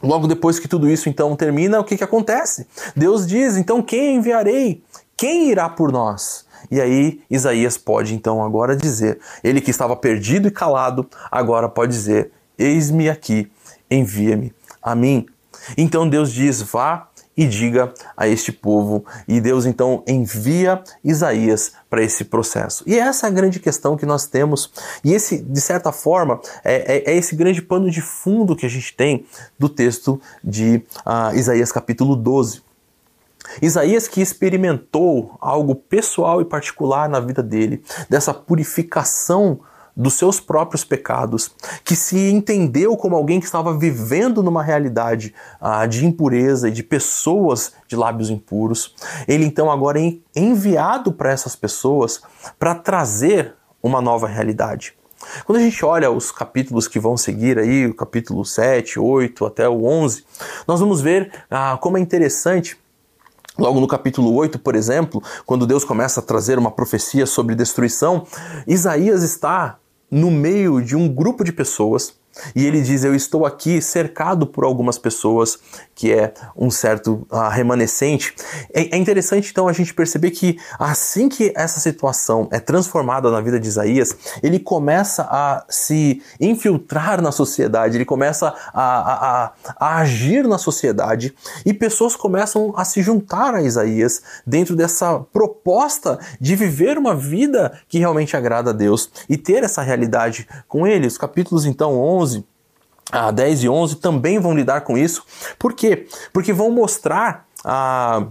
[0.02, 2.66] Logo depois que tudo isso então termina, o que, que acontece?
[2.94, 4.82] Deus diz: então quem enviarei?
[5.16, 6.44] Quem irá por nós?
[6.70, 11.92] E aí Isaías pode então agora dizer: ele que estava perdido e calado, agora pode
[11.92, 13.50] dizer: eis-me aqui,
[13.90, 15.26] envia-me a mim.
[15.76, 19.04] Então Deus diz: vá e diga a este povo.
[19.26, 22.84] E Deus então envia Isaías para esse processo.
[22.86, 24.70] E essa é a grande questão que nós temos.
[25.02, 28.70] E esse, de certa forma, é, é, é esse grande pano de fundo que a
[28.70, 29.26] gente tem
[29.58, 32.62] do texto de uh, Isaías capítulo 12.
[33.60, 39.60] Isaías que experimentou algo pessoal e particular na vida dele, dessa purificação
[39.96, 41.52] dos seus próprios pecados,
[41.85, 46.83] que se entendeu como alguém que estava vivendo numa realidade ah, de impureza e de
[46.83, 48.94] pessoas de lábios impuros,
[49.28, 52.22] ele então agora é enviado para essas pessoas
[52.59, 54.94] para trazer uma nova realidade.
[55.46, 59.68] Quando a gente olha os capítulos que vão seguir aí, o capítulo 7, 8 até
[59.68, 60.24] o 11,
[60.66, 62.76] nós vamos ver ah, como é interessante
[63.57, 68.26] Logo no capítulo 8, por exemplo, quando Deus começa a trazer uma profecia sobre destruição,
[68.66, 69.78] Isaías está
[70.14, 72.14] no meio de um grupo de pessoas
[72.54, 75.58] e ele diz: Eu estou aqui cercado por algumas pessoas,
[75.94, 78.34] que é um certo uh, remanescente.
[78.72, 83.40] É, é, interessante então a gente perceber que assim que essa situação é transformada na
[83.40, 89.96] vida de Isaías, ele começa a se infiltrar na sociedade, ele começa a, a, a
[89.98, 96.56] agir na sociedade e pessoas começam a se juntar a Isaías dentro dessa proposta de
[96.56, 101.06] viver uma vida que realmente agrada a Deus e ter essa realidade com ele.
[101.06, 102.44] Os capítulos então 11 11,
[103.12, 105.24] a 10 e 11 também vão lidar com isso.
[105.58, 106.06] Por quê?
[106.32, 108.26] Porque vão mostrar ah,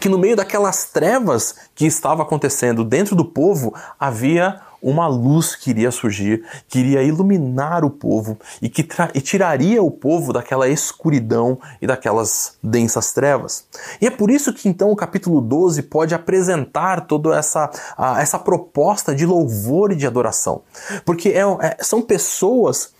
[0.00, 5.70] que no meio daquelas trevas que estava acontecendo dentro do povo havia uma luz que
[5.70, 11.56] iria surgir, que iria iluminar o povo e que e tiraria o povo daquela escuridão
[11.80, 13.64] e daquelas densas trevas.
[14.00, 18.40] E é por isso que então o capítulo 12 pode apresentar toda essa, a, essa
[18.40, 20.62] proposta de louvor e de adoração.
[21.04, 22.92] Porque é, é, são pessoas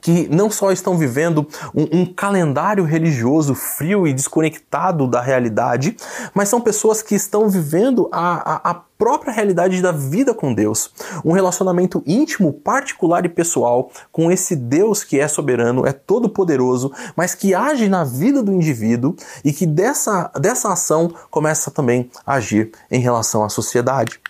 [0.00, 5.96] que não só estão vivendo um, um, calendário religioso frio e desconectado da realidade,
[6.32, 10.92] mas são pessoas que estão vivendo a, a, a própria realidade da vida com Deus.
[11.24, 17.34] Um relacionamento íntimo, particular e pessoal com esse Deus que é soberano, é todo-poderoso, mas
[17.34, 22.70] que age na vida do indivíduo e que dessa, dessa ação começa também a agir
[22.90, 24.20] em relação à sociedade.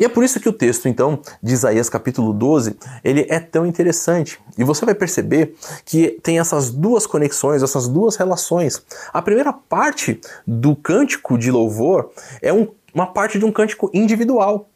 [0.00, 3.64] E é por isso que o texto, então, de Isaías capítulo 12, ele é tão
[3.64, 4.40] interessante.
[4.58, 5.54] E você vai perceber
[5.84, 8.82] que tem essas duas conexões, essas duas relações.
[9.12, 12.10] A primeira parte do cântico de louvor
[12.42, 14.68] é um, uma parte de um cântico individual.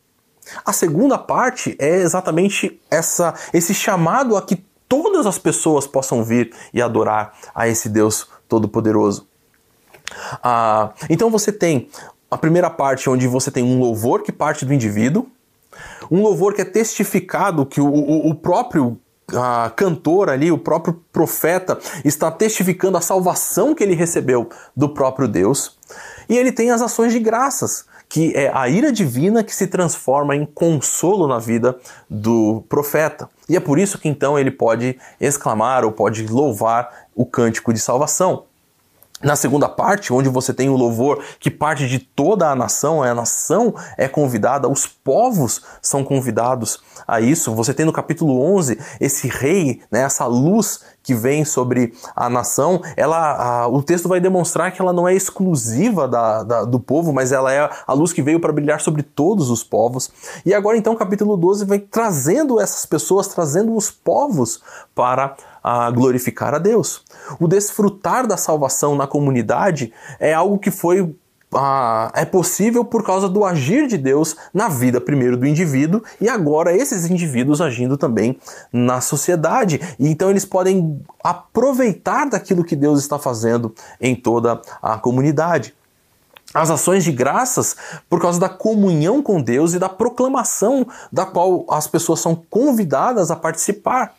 [0.64, 6.52] A segunda parte é exatamente essa, esse chamado a que todas as pessoas possam vir
[6.72, 9.26] e adorar a esse Deus Todo-Poderoso.
[10.42, 11.88] Ah, então você tem
[12.34, 15.28] a primeira parte, onde você tem um louvor que parte do indivíduo,
[16.10, 18.98] um louvor que é testificado, que o, o, o próprio
[19.32, 25.28] a cantor ali, o próprio profeta, está testificando a salvação que ele recebeu do próprio
[25.28, 25.78] Deus.
[26.28, 30.34] E ele tem as ações de graças, que é a ira divina que se transforma
[30.34, 31.78] em consolo na vida
[32.10, 33.30] do profeta.
[33.48, 37.78] E é por isso que então ele pode exclamar ou pode louvar o cântico de
[37.78, 38.44] salvação.
[39.24, 43.14] Na segunda parte, onde você tem o louvor que parte de toda a nação, a
[43.14, 47.54] nação é convidada, os povos são convidados a isso.
[47.54, 52.82] Você tem no capítulo 11 esse rei, né, essa luz que vem sobre a nação.
[52.96, 57.12] Ela, a, o texto vai demonstrar que ela não é exclusiva da, da, do povo,
[57.12, 60.10] mas ela é a luz que veio para brilhar sobre todos os povos.
[60.44, 64.62] E agora então o capítulo 12 vem trazendo essas pessoas, trazendo os povos
[64.94, 65.34] para
[65.64, 67.02] a glorificar a Deus.
[67.40, 71.16] O desfrutar da salvação na comunidade é algo que foi
[71.56, 76.28] ah, é possível por causa do agir de Deus na vida primeiro do indivíduo e
[76.28, 78.38] agora esses indivíduos agindo também
[78.72, 79.80] na sociedade.
[79.98, 85.74] E então eles podem aproveitar daquilo que Deus está fazendo em toda a comunidade
[86.52, 87.74] as ações de graças
[88.08, 93.30] por causa da comunhão com Deus e da proclamação da qual as pessoas são convidadas
[93.32, 94.14] a participar.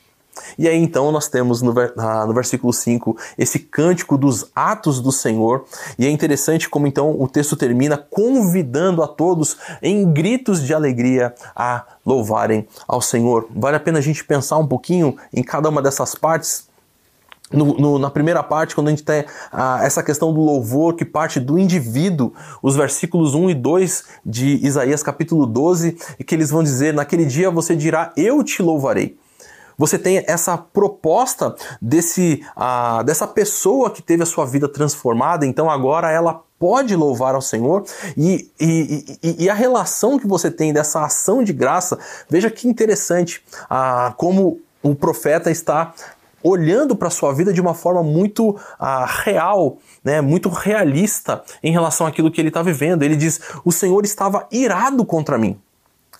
[0.57, 5.65] E aí então nós temos no, no, versículo 5 esse cântico dos atos do Senhor,
[5.97, 11.33] e é interessante como então o texto termina convidando a todos em gritos de alegria
[11.55, 13.47] a louvarem ao Senhor.
[13.55, 16.67] Vale a pena a gente pensar um pouquinho em cada uma dessas partes.
[17.51, 21.05] No, no, na primeira parte, quando a gente tem ah, essa questão do louvor que
[21.05, 26.49] parte do indivíduo, os versículos 1 e 2 de Isaías capítulo 12, e que eles
[26.49, 29.15] vão dizer: Naquele dia você dirá, Eu te louvarei
[29.77, 32.41] você tem essa proposta desse,
[33.05, 37.83] dessa pessoa que teve a sua vida transformada, então agora ela pode louvar ao Senhor
[38.15, 42.67] e, e, e, e a relação que você tem dessa ação de graça, veja que
[42.67, 43.43] interessante
[44.17, 45.93] como o profeta está
[46.41, 48.55] olhando para a sua vida de uma forma muito
[49.23, 53.01] real, né, muito realista em relação àquilo que ele está vivendo.
[53.01, 55.59] Ele diz: O Senhor estava irado contra mim,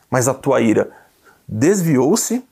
[0.09, 0.89] mas a tua ira
[1.47, 2.43] desviou-se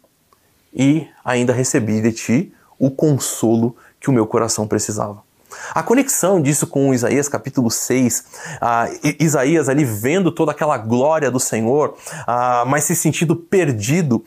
[0.74, 5.22] e ainda recebi de ti o consolo que o meu coração precisava.
[5.74, 8.26] A conexão disso com Isaías capítulo 6,
[9.20, 11.96] Isaías ali vendo toda aquela glória do Senhor,
[12.68, 14.24] mas se sentindo perdido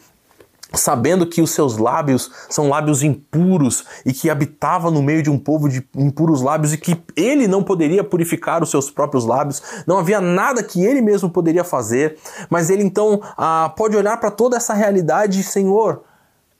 [0.73, 5.39] sabendo que os seus lábios são lábios impuros e que habitava no meio de um
[5.39, 9.99] povo de impuros lábios e que ele não poderia purificar os seus próprios lábios, não
[9.99, 12.19] havia nada que ele mesmo poderia fazer,
[12.51, 16.03] mas ele então ah, pode olhar para toda essa realidade, Senhor,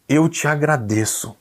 [0.09, 1.37] eu te agradeço.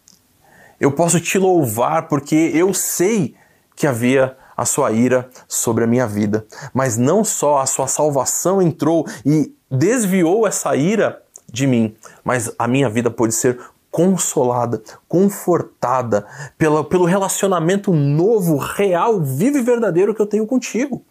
[0.79, 3.35] Eu posso te louvar porque eu sei
[3.75, 8.61] que havia a sua ira sobre a minha vida, mas não só a sua salvação
[8.61, 13.59] entrou e desviou essa ira de mim, mas a minha vida pode ser
[13.91, 16.25] consolada, confortada
[16.57, 21.01] pela, pelo relacionamento novo, real, vivo e verdadeiro que eu tenho contigo.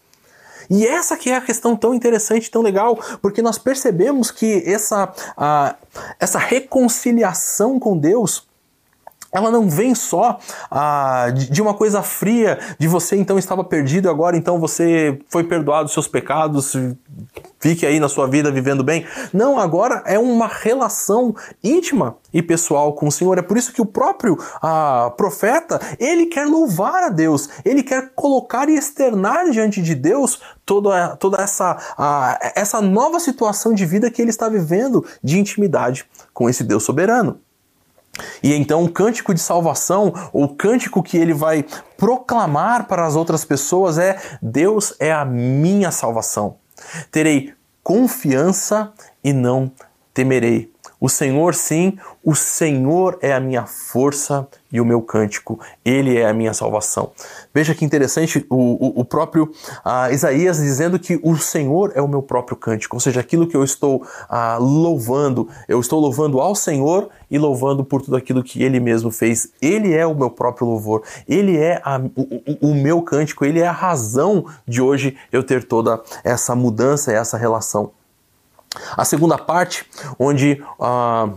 [0.70, 5.12] E essa que é a questão tão interessante, tão legal, porque nós percebemos que essa,
[5.37, 5.77] a,
[6.18, 8.46] essa reconciliação com Deus
[9.35, 10.38] ela não vem só
[10.70, 15.42] ah, de, uma coisa fria, de você então estava perdido e agora então você foi
[15.42, 16.77] perdoado dos seus pecados,
[17.59, 19.05] fique aí na sua vida vivendo bem.
[19.33, 23.37] Não, agora é uma relação íntima e pessoal com o Senhor.
[23.37, 28.12] É por isso que o próprio ah, profeta, ele quer louvar a Deus, ele quer
[28.14, 34.12] colocar e externar diante de Deus toda, toda essa, ah, essa nova situação de vida
[34.12, 37.41] que ele está vivendo de intimidade com esse Deus soberano.
[38.42, 41.64] E então o cântico de salvação, ou o cântico que ele vai
[41.96, 46.56] proclamar para as outras pessoas é: Deus é a minha salvação.
[47.10, 48.92] Terei confiança
[49.22, 49.70] e não
[50.12, 50.72] temerei.
[51.00, 56.29] O Senhor, sim, o Senhor é a minha força e o meu cântico, Ele é
[56.29, 57.12] a minha salvação.
[57.55, 59.45] Veja que interessante o, o, o próprio
[59.87, 63.57] uh, Isaías dizendo que o Senhor é o meu próprio cântico, ou seja, aquilo que
[63.57, 68.64] eu estou uh, louvando, eu estou louvando ao Senhor e louvando por tudo aquilo que
[68.64, 69.49] Ele mesmo fez.
[69.62, 73.68] Ele é o meu próprio louvor, Ele é a, o, o meu cântico, Ele é
[73.68, 77.93] a razão de hoje eu ter toda essa mudança, essa relação.
[78.97, 81.33] A segunda parte, onde uh,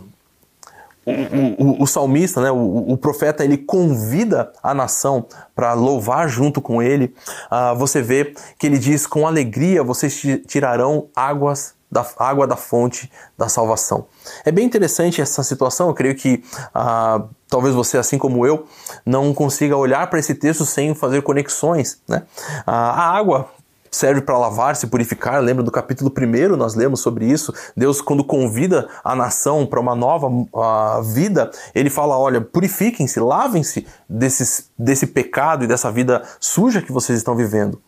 [1.57, 6.81] o, o, salmista, né, o, o, profeta, ele convida a nação para louvar junto com
[6.81, 7.15] ele.
[7.49, 13.09] Uh, você vê que ele diz: com alegria vocês tirarão águas da água da fonte
[13.37, 14.07] da salvação.
[14.43, 15.87] É bem interessante essa situação.
[15.87, 16.43] Eu creio que
[16.75, 18.67] uh, talvez você, assim como eu,
[19.05, 22.01] não consiga olhar para esse texto sem fazer conexões.
[22.07, 22.23] Né?
[22.59, 23.49] Uh, a água
[23.91, 25.41] serve para lavar, se purificar.
[25.41, 27.53] Lembra do capítulo 1, nós lemos sobre isso.
[27.75, 33.85] Deus, quando convida a nação para uma nova uh, vida, ele fala: olha, purifiquem-se, lavem-se
[34.09, 37.81] desse pecado e dessa vida suja que vocês estão vivendo.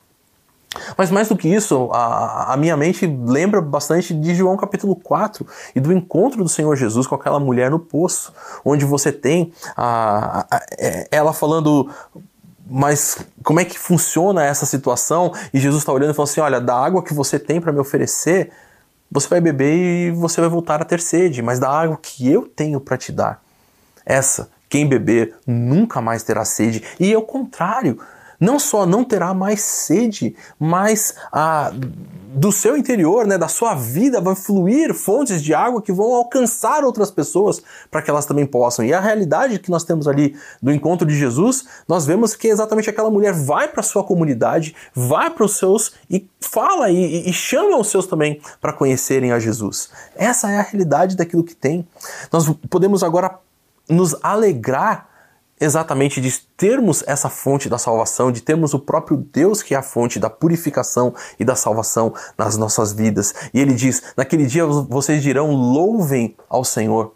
[0.95, 5.45] Mas mais do que isso, a, a, minha mente lembra bastante de João capítulo 4
[5.75, 8.31] e do encontro do Senhor Jesus com aquela mulher no poço,
[8.63, 10.61] onde você tem a, a,
[11.11, 11.89] ela falando
[12.69, 15.33] mas como é que funciona essa situação?
[15.53, 17.79] E Jesus está olhando e falando assim: olha, da água que você tem para me
[17.79, 18.51] oferecer,
[19.11, 22.43] você vai beber e você vai voltar a ter sede, mas da água que eu
[22.43, 23.41] tenho para te dar,
[24.05, 26.83] essa, quem beber nunca mais terá sede.
[26.99, 27.99] E é o contrário
[28.39, 31.13] não só não terá mais sede, mas
[32.33, 36.83] do seu interior, né, da sua vida, vai fluir fontes de água que vão alcançar
[36.83, 38.85] outras pessoas para que elas também possam.
[38.85, 42.89] E a realidade que nós temos ali do encontro de Jesus, nós vemos que exatamente
[42.89, 47.77] aquela mulher vai para sua comunidade, vai para os seus e fala e, e chama
[47.77, 49.89] os seus também para conhecerem a Jesus.
[50.15, 51.87] Essa é a realidade daquilo que tem.
[52.31, 53.39] Nós podemos agora
[53.89, 55.08] nos alegrar
[55.59, 59.83] exatamente de termos essa fonte da salvação, de termos o próprio Deus que é a
[59.83, 63.33] fonte da purificação e da salvação nas nossas vidas.
[63.53, 67.13] E ele diz: naquele dia vocês dirão, louvem ao Senhor.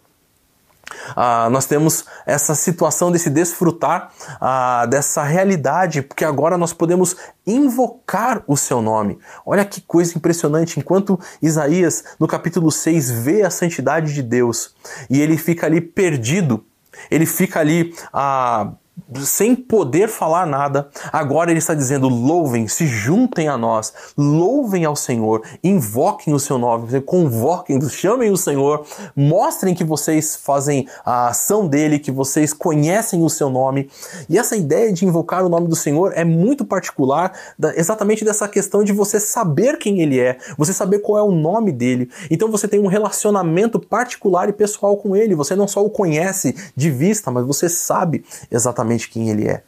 [1.16, 7.16] Ah, nós temos essa situação desse desfrutar ah, dessa realidade, porque agora nós podemos
[7.46, 9.18] invocar o seu nome.
[9.46, 10.80] Olha que coisa impressionante.
[10.80, 14.76] Enquanto Isaías, no capítulo 6, vê a santidade de Deus
[15.10, 16.64] e ele fica ali perdido
[17.10, 18.74] ele fica ali ah,
[19.22, 20.89] sem poder falar nada.
[21.12, 26.58] Agora ele está dizendo: louvem, se juntem a nós, louvem ao Senhor, invoquem o seu
[26.58, 28.86] nome, convoquem, chamem o Senhor,
[29.16, 33.89] mostrem que vocês fazem a ação dele, que vocês conhecem o seu nome.
[34.30, 37.34] E essa ideia de invocar o nome do Senhor é muito particular,
[37.76, 41.72] exatamente dessa questão de você saber quem ele é, você saber qual é o nome
[41.72, 42.10] dele.
[42.30, 45.36] Então você tem um relacionamento particular e pessoal com ele.
[45.36, 49.64] Você não só o conhece de vista, mas você sabe exatamente exatamente quem ele é.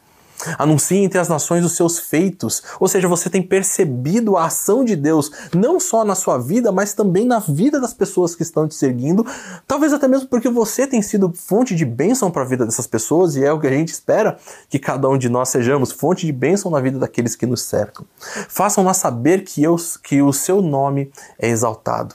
[0.58, 4.94] Anuncie entre as nações os seus feitos, ou seja, você tem percebido a ação de
[4.94, 8.74] Deus não só na sua vida, mas também na vida das pessoas que estão te
[8.74, 9.26] seguindo,
[9.66, 13.34] talvez até mesmo porque você tem sido fonte de bênção para a vida dessas pessoas
[13.34, 14.36] e é o que a gente espera
[14.68, 18.04] que cada um de nós sejamos, fonte de bênção na vida daqueles que nos cercam.
[18.46, 22.14] Façam-nas saber que, eu, que o seu nome é exaltado.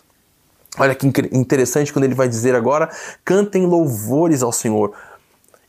[0.77, 2.89] Olha que interessante quando ele vai dizer agora:
[3.25, 4.93] cantem louvores ao Senhor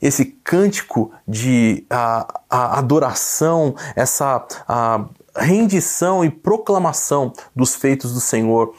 [0.02, 8.74] esse cântico de a, a adoração, essa a, rendição e proclamação dos feitos do Senhor,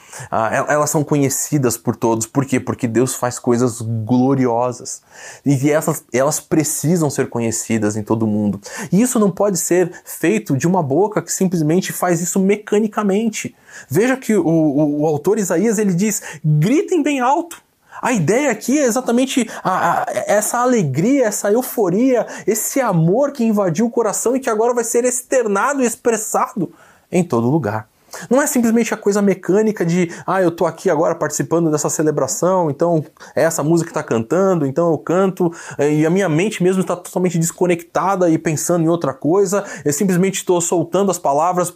[0.68, 2.28] elas são conhecidas por todos.
[2.28, 2.60] Por quê?
[2.60, 5.02] Porque Deus faz coisas gloriosas
[5.46, 8.60] e elas, elas precisam ser conhecidas em todo mundo.
[8.92, 13.56] E isso não pode ser feito de uma boca que simplesmente faz isso mecanicamente.
[13.90, 17.63] Veja que o, o, o autor Isaías ele diz: gritem bem alto.
[18.02, 23.86] A ideia aqui é exatamente a, a, essa alegria, essa euforia, esse amor que invadiu
[23.86, 26.72] o coração e que agora vai ser externado e expressado
[27.12, 27.88] em todo lugar.
[28.30, 32.70] Não é simplesmente a coisa mecânica de, ah, eu tô aqui agora participando dessa celebração,
[32.70, 33.04] então
[33.36, 36.82] é essa música que está cantando, então eu canto, eh, e a minha mente mesmo
[36.82, 41.74] está totalmente desconectada e pensando em outra coisa, eu simplesmente estou soltando as palavras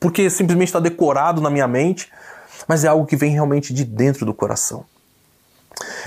[0.00, 2.10] porque simplesmente está decorado na minha mente,
[2.66, 4.84] mas é algo que vem realmente de dentro do coração.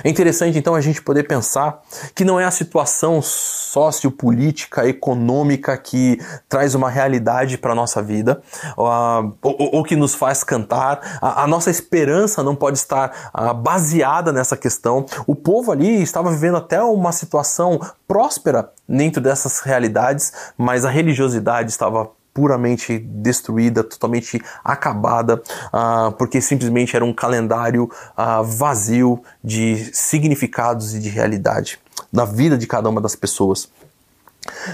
[0.04, 1.82] É interessante então a gente poder pensar
[2.14, 8.42] que não é a situação sociopolítica, econômica que traz uma realidade para a nossa vida
[8.78, 11.20] uh, ou, ou, que nos faz cantar.
[11.22, 15.06] A, a nossa esperança não pode estar uh, baseada nessa questão.
[15.26, 21.72] O povo ali estava vivendo até uma situação próspera dentro dessas realidades, mas a religiosidade
[21.72, 30.94] estava puramente destruída, totalmente acabada, uh, porque simplesmente era um calendário uh, vazio de significados
[30.94, 31.80] e de realidade
[32.12, 33.70] na vida de cada uma das pessoas.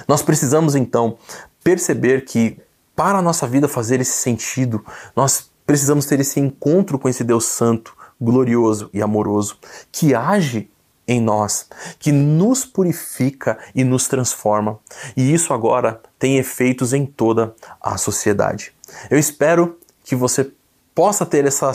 [0.07, 1.19] Nós precisamos então
[1.63, 2.59] perceber que
[2.95, 4.83] para a nossa vida fazer esse sentido,
[5.15, 9.57] nós precisamos ter esse encontro com esse Deus Santo, glorioso e amoroso,
[9.91, 10.67] que age
[11.11, 11.67] em nós,
[11.99, 14.79] que nos purifica e nos transforma.
[15.15, 18.73] E isso agora tem efeitos em toda a sociedade.
[19.09, 20.51] Eu espero que você
[20.93, 21.71] possa ter essa,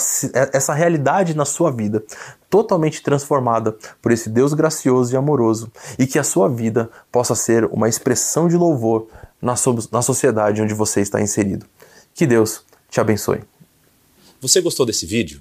[0.53, 2.05] essa realidade na sua vida,
[2.51, 7.65] totalmente transformada por esse Deus gracioso e amoroso, e que a sua vida possa ser
[7.67, 9.09] uma expressão de louvor
[9.41, 9.55] na,
[9.91, 11.67] na sociedade onde você está inserido.
[12.15, 13.43] Que Deus te abençoe.
[14.41, 15.41] Você gostou desse vídeo?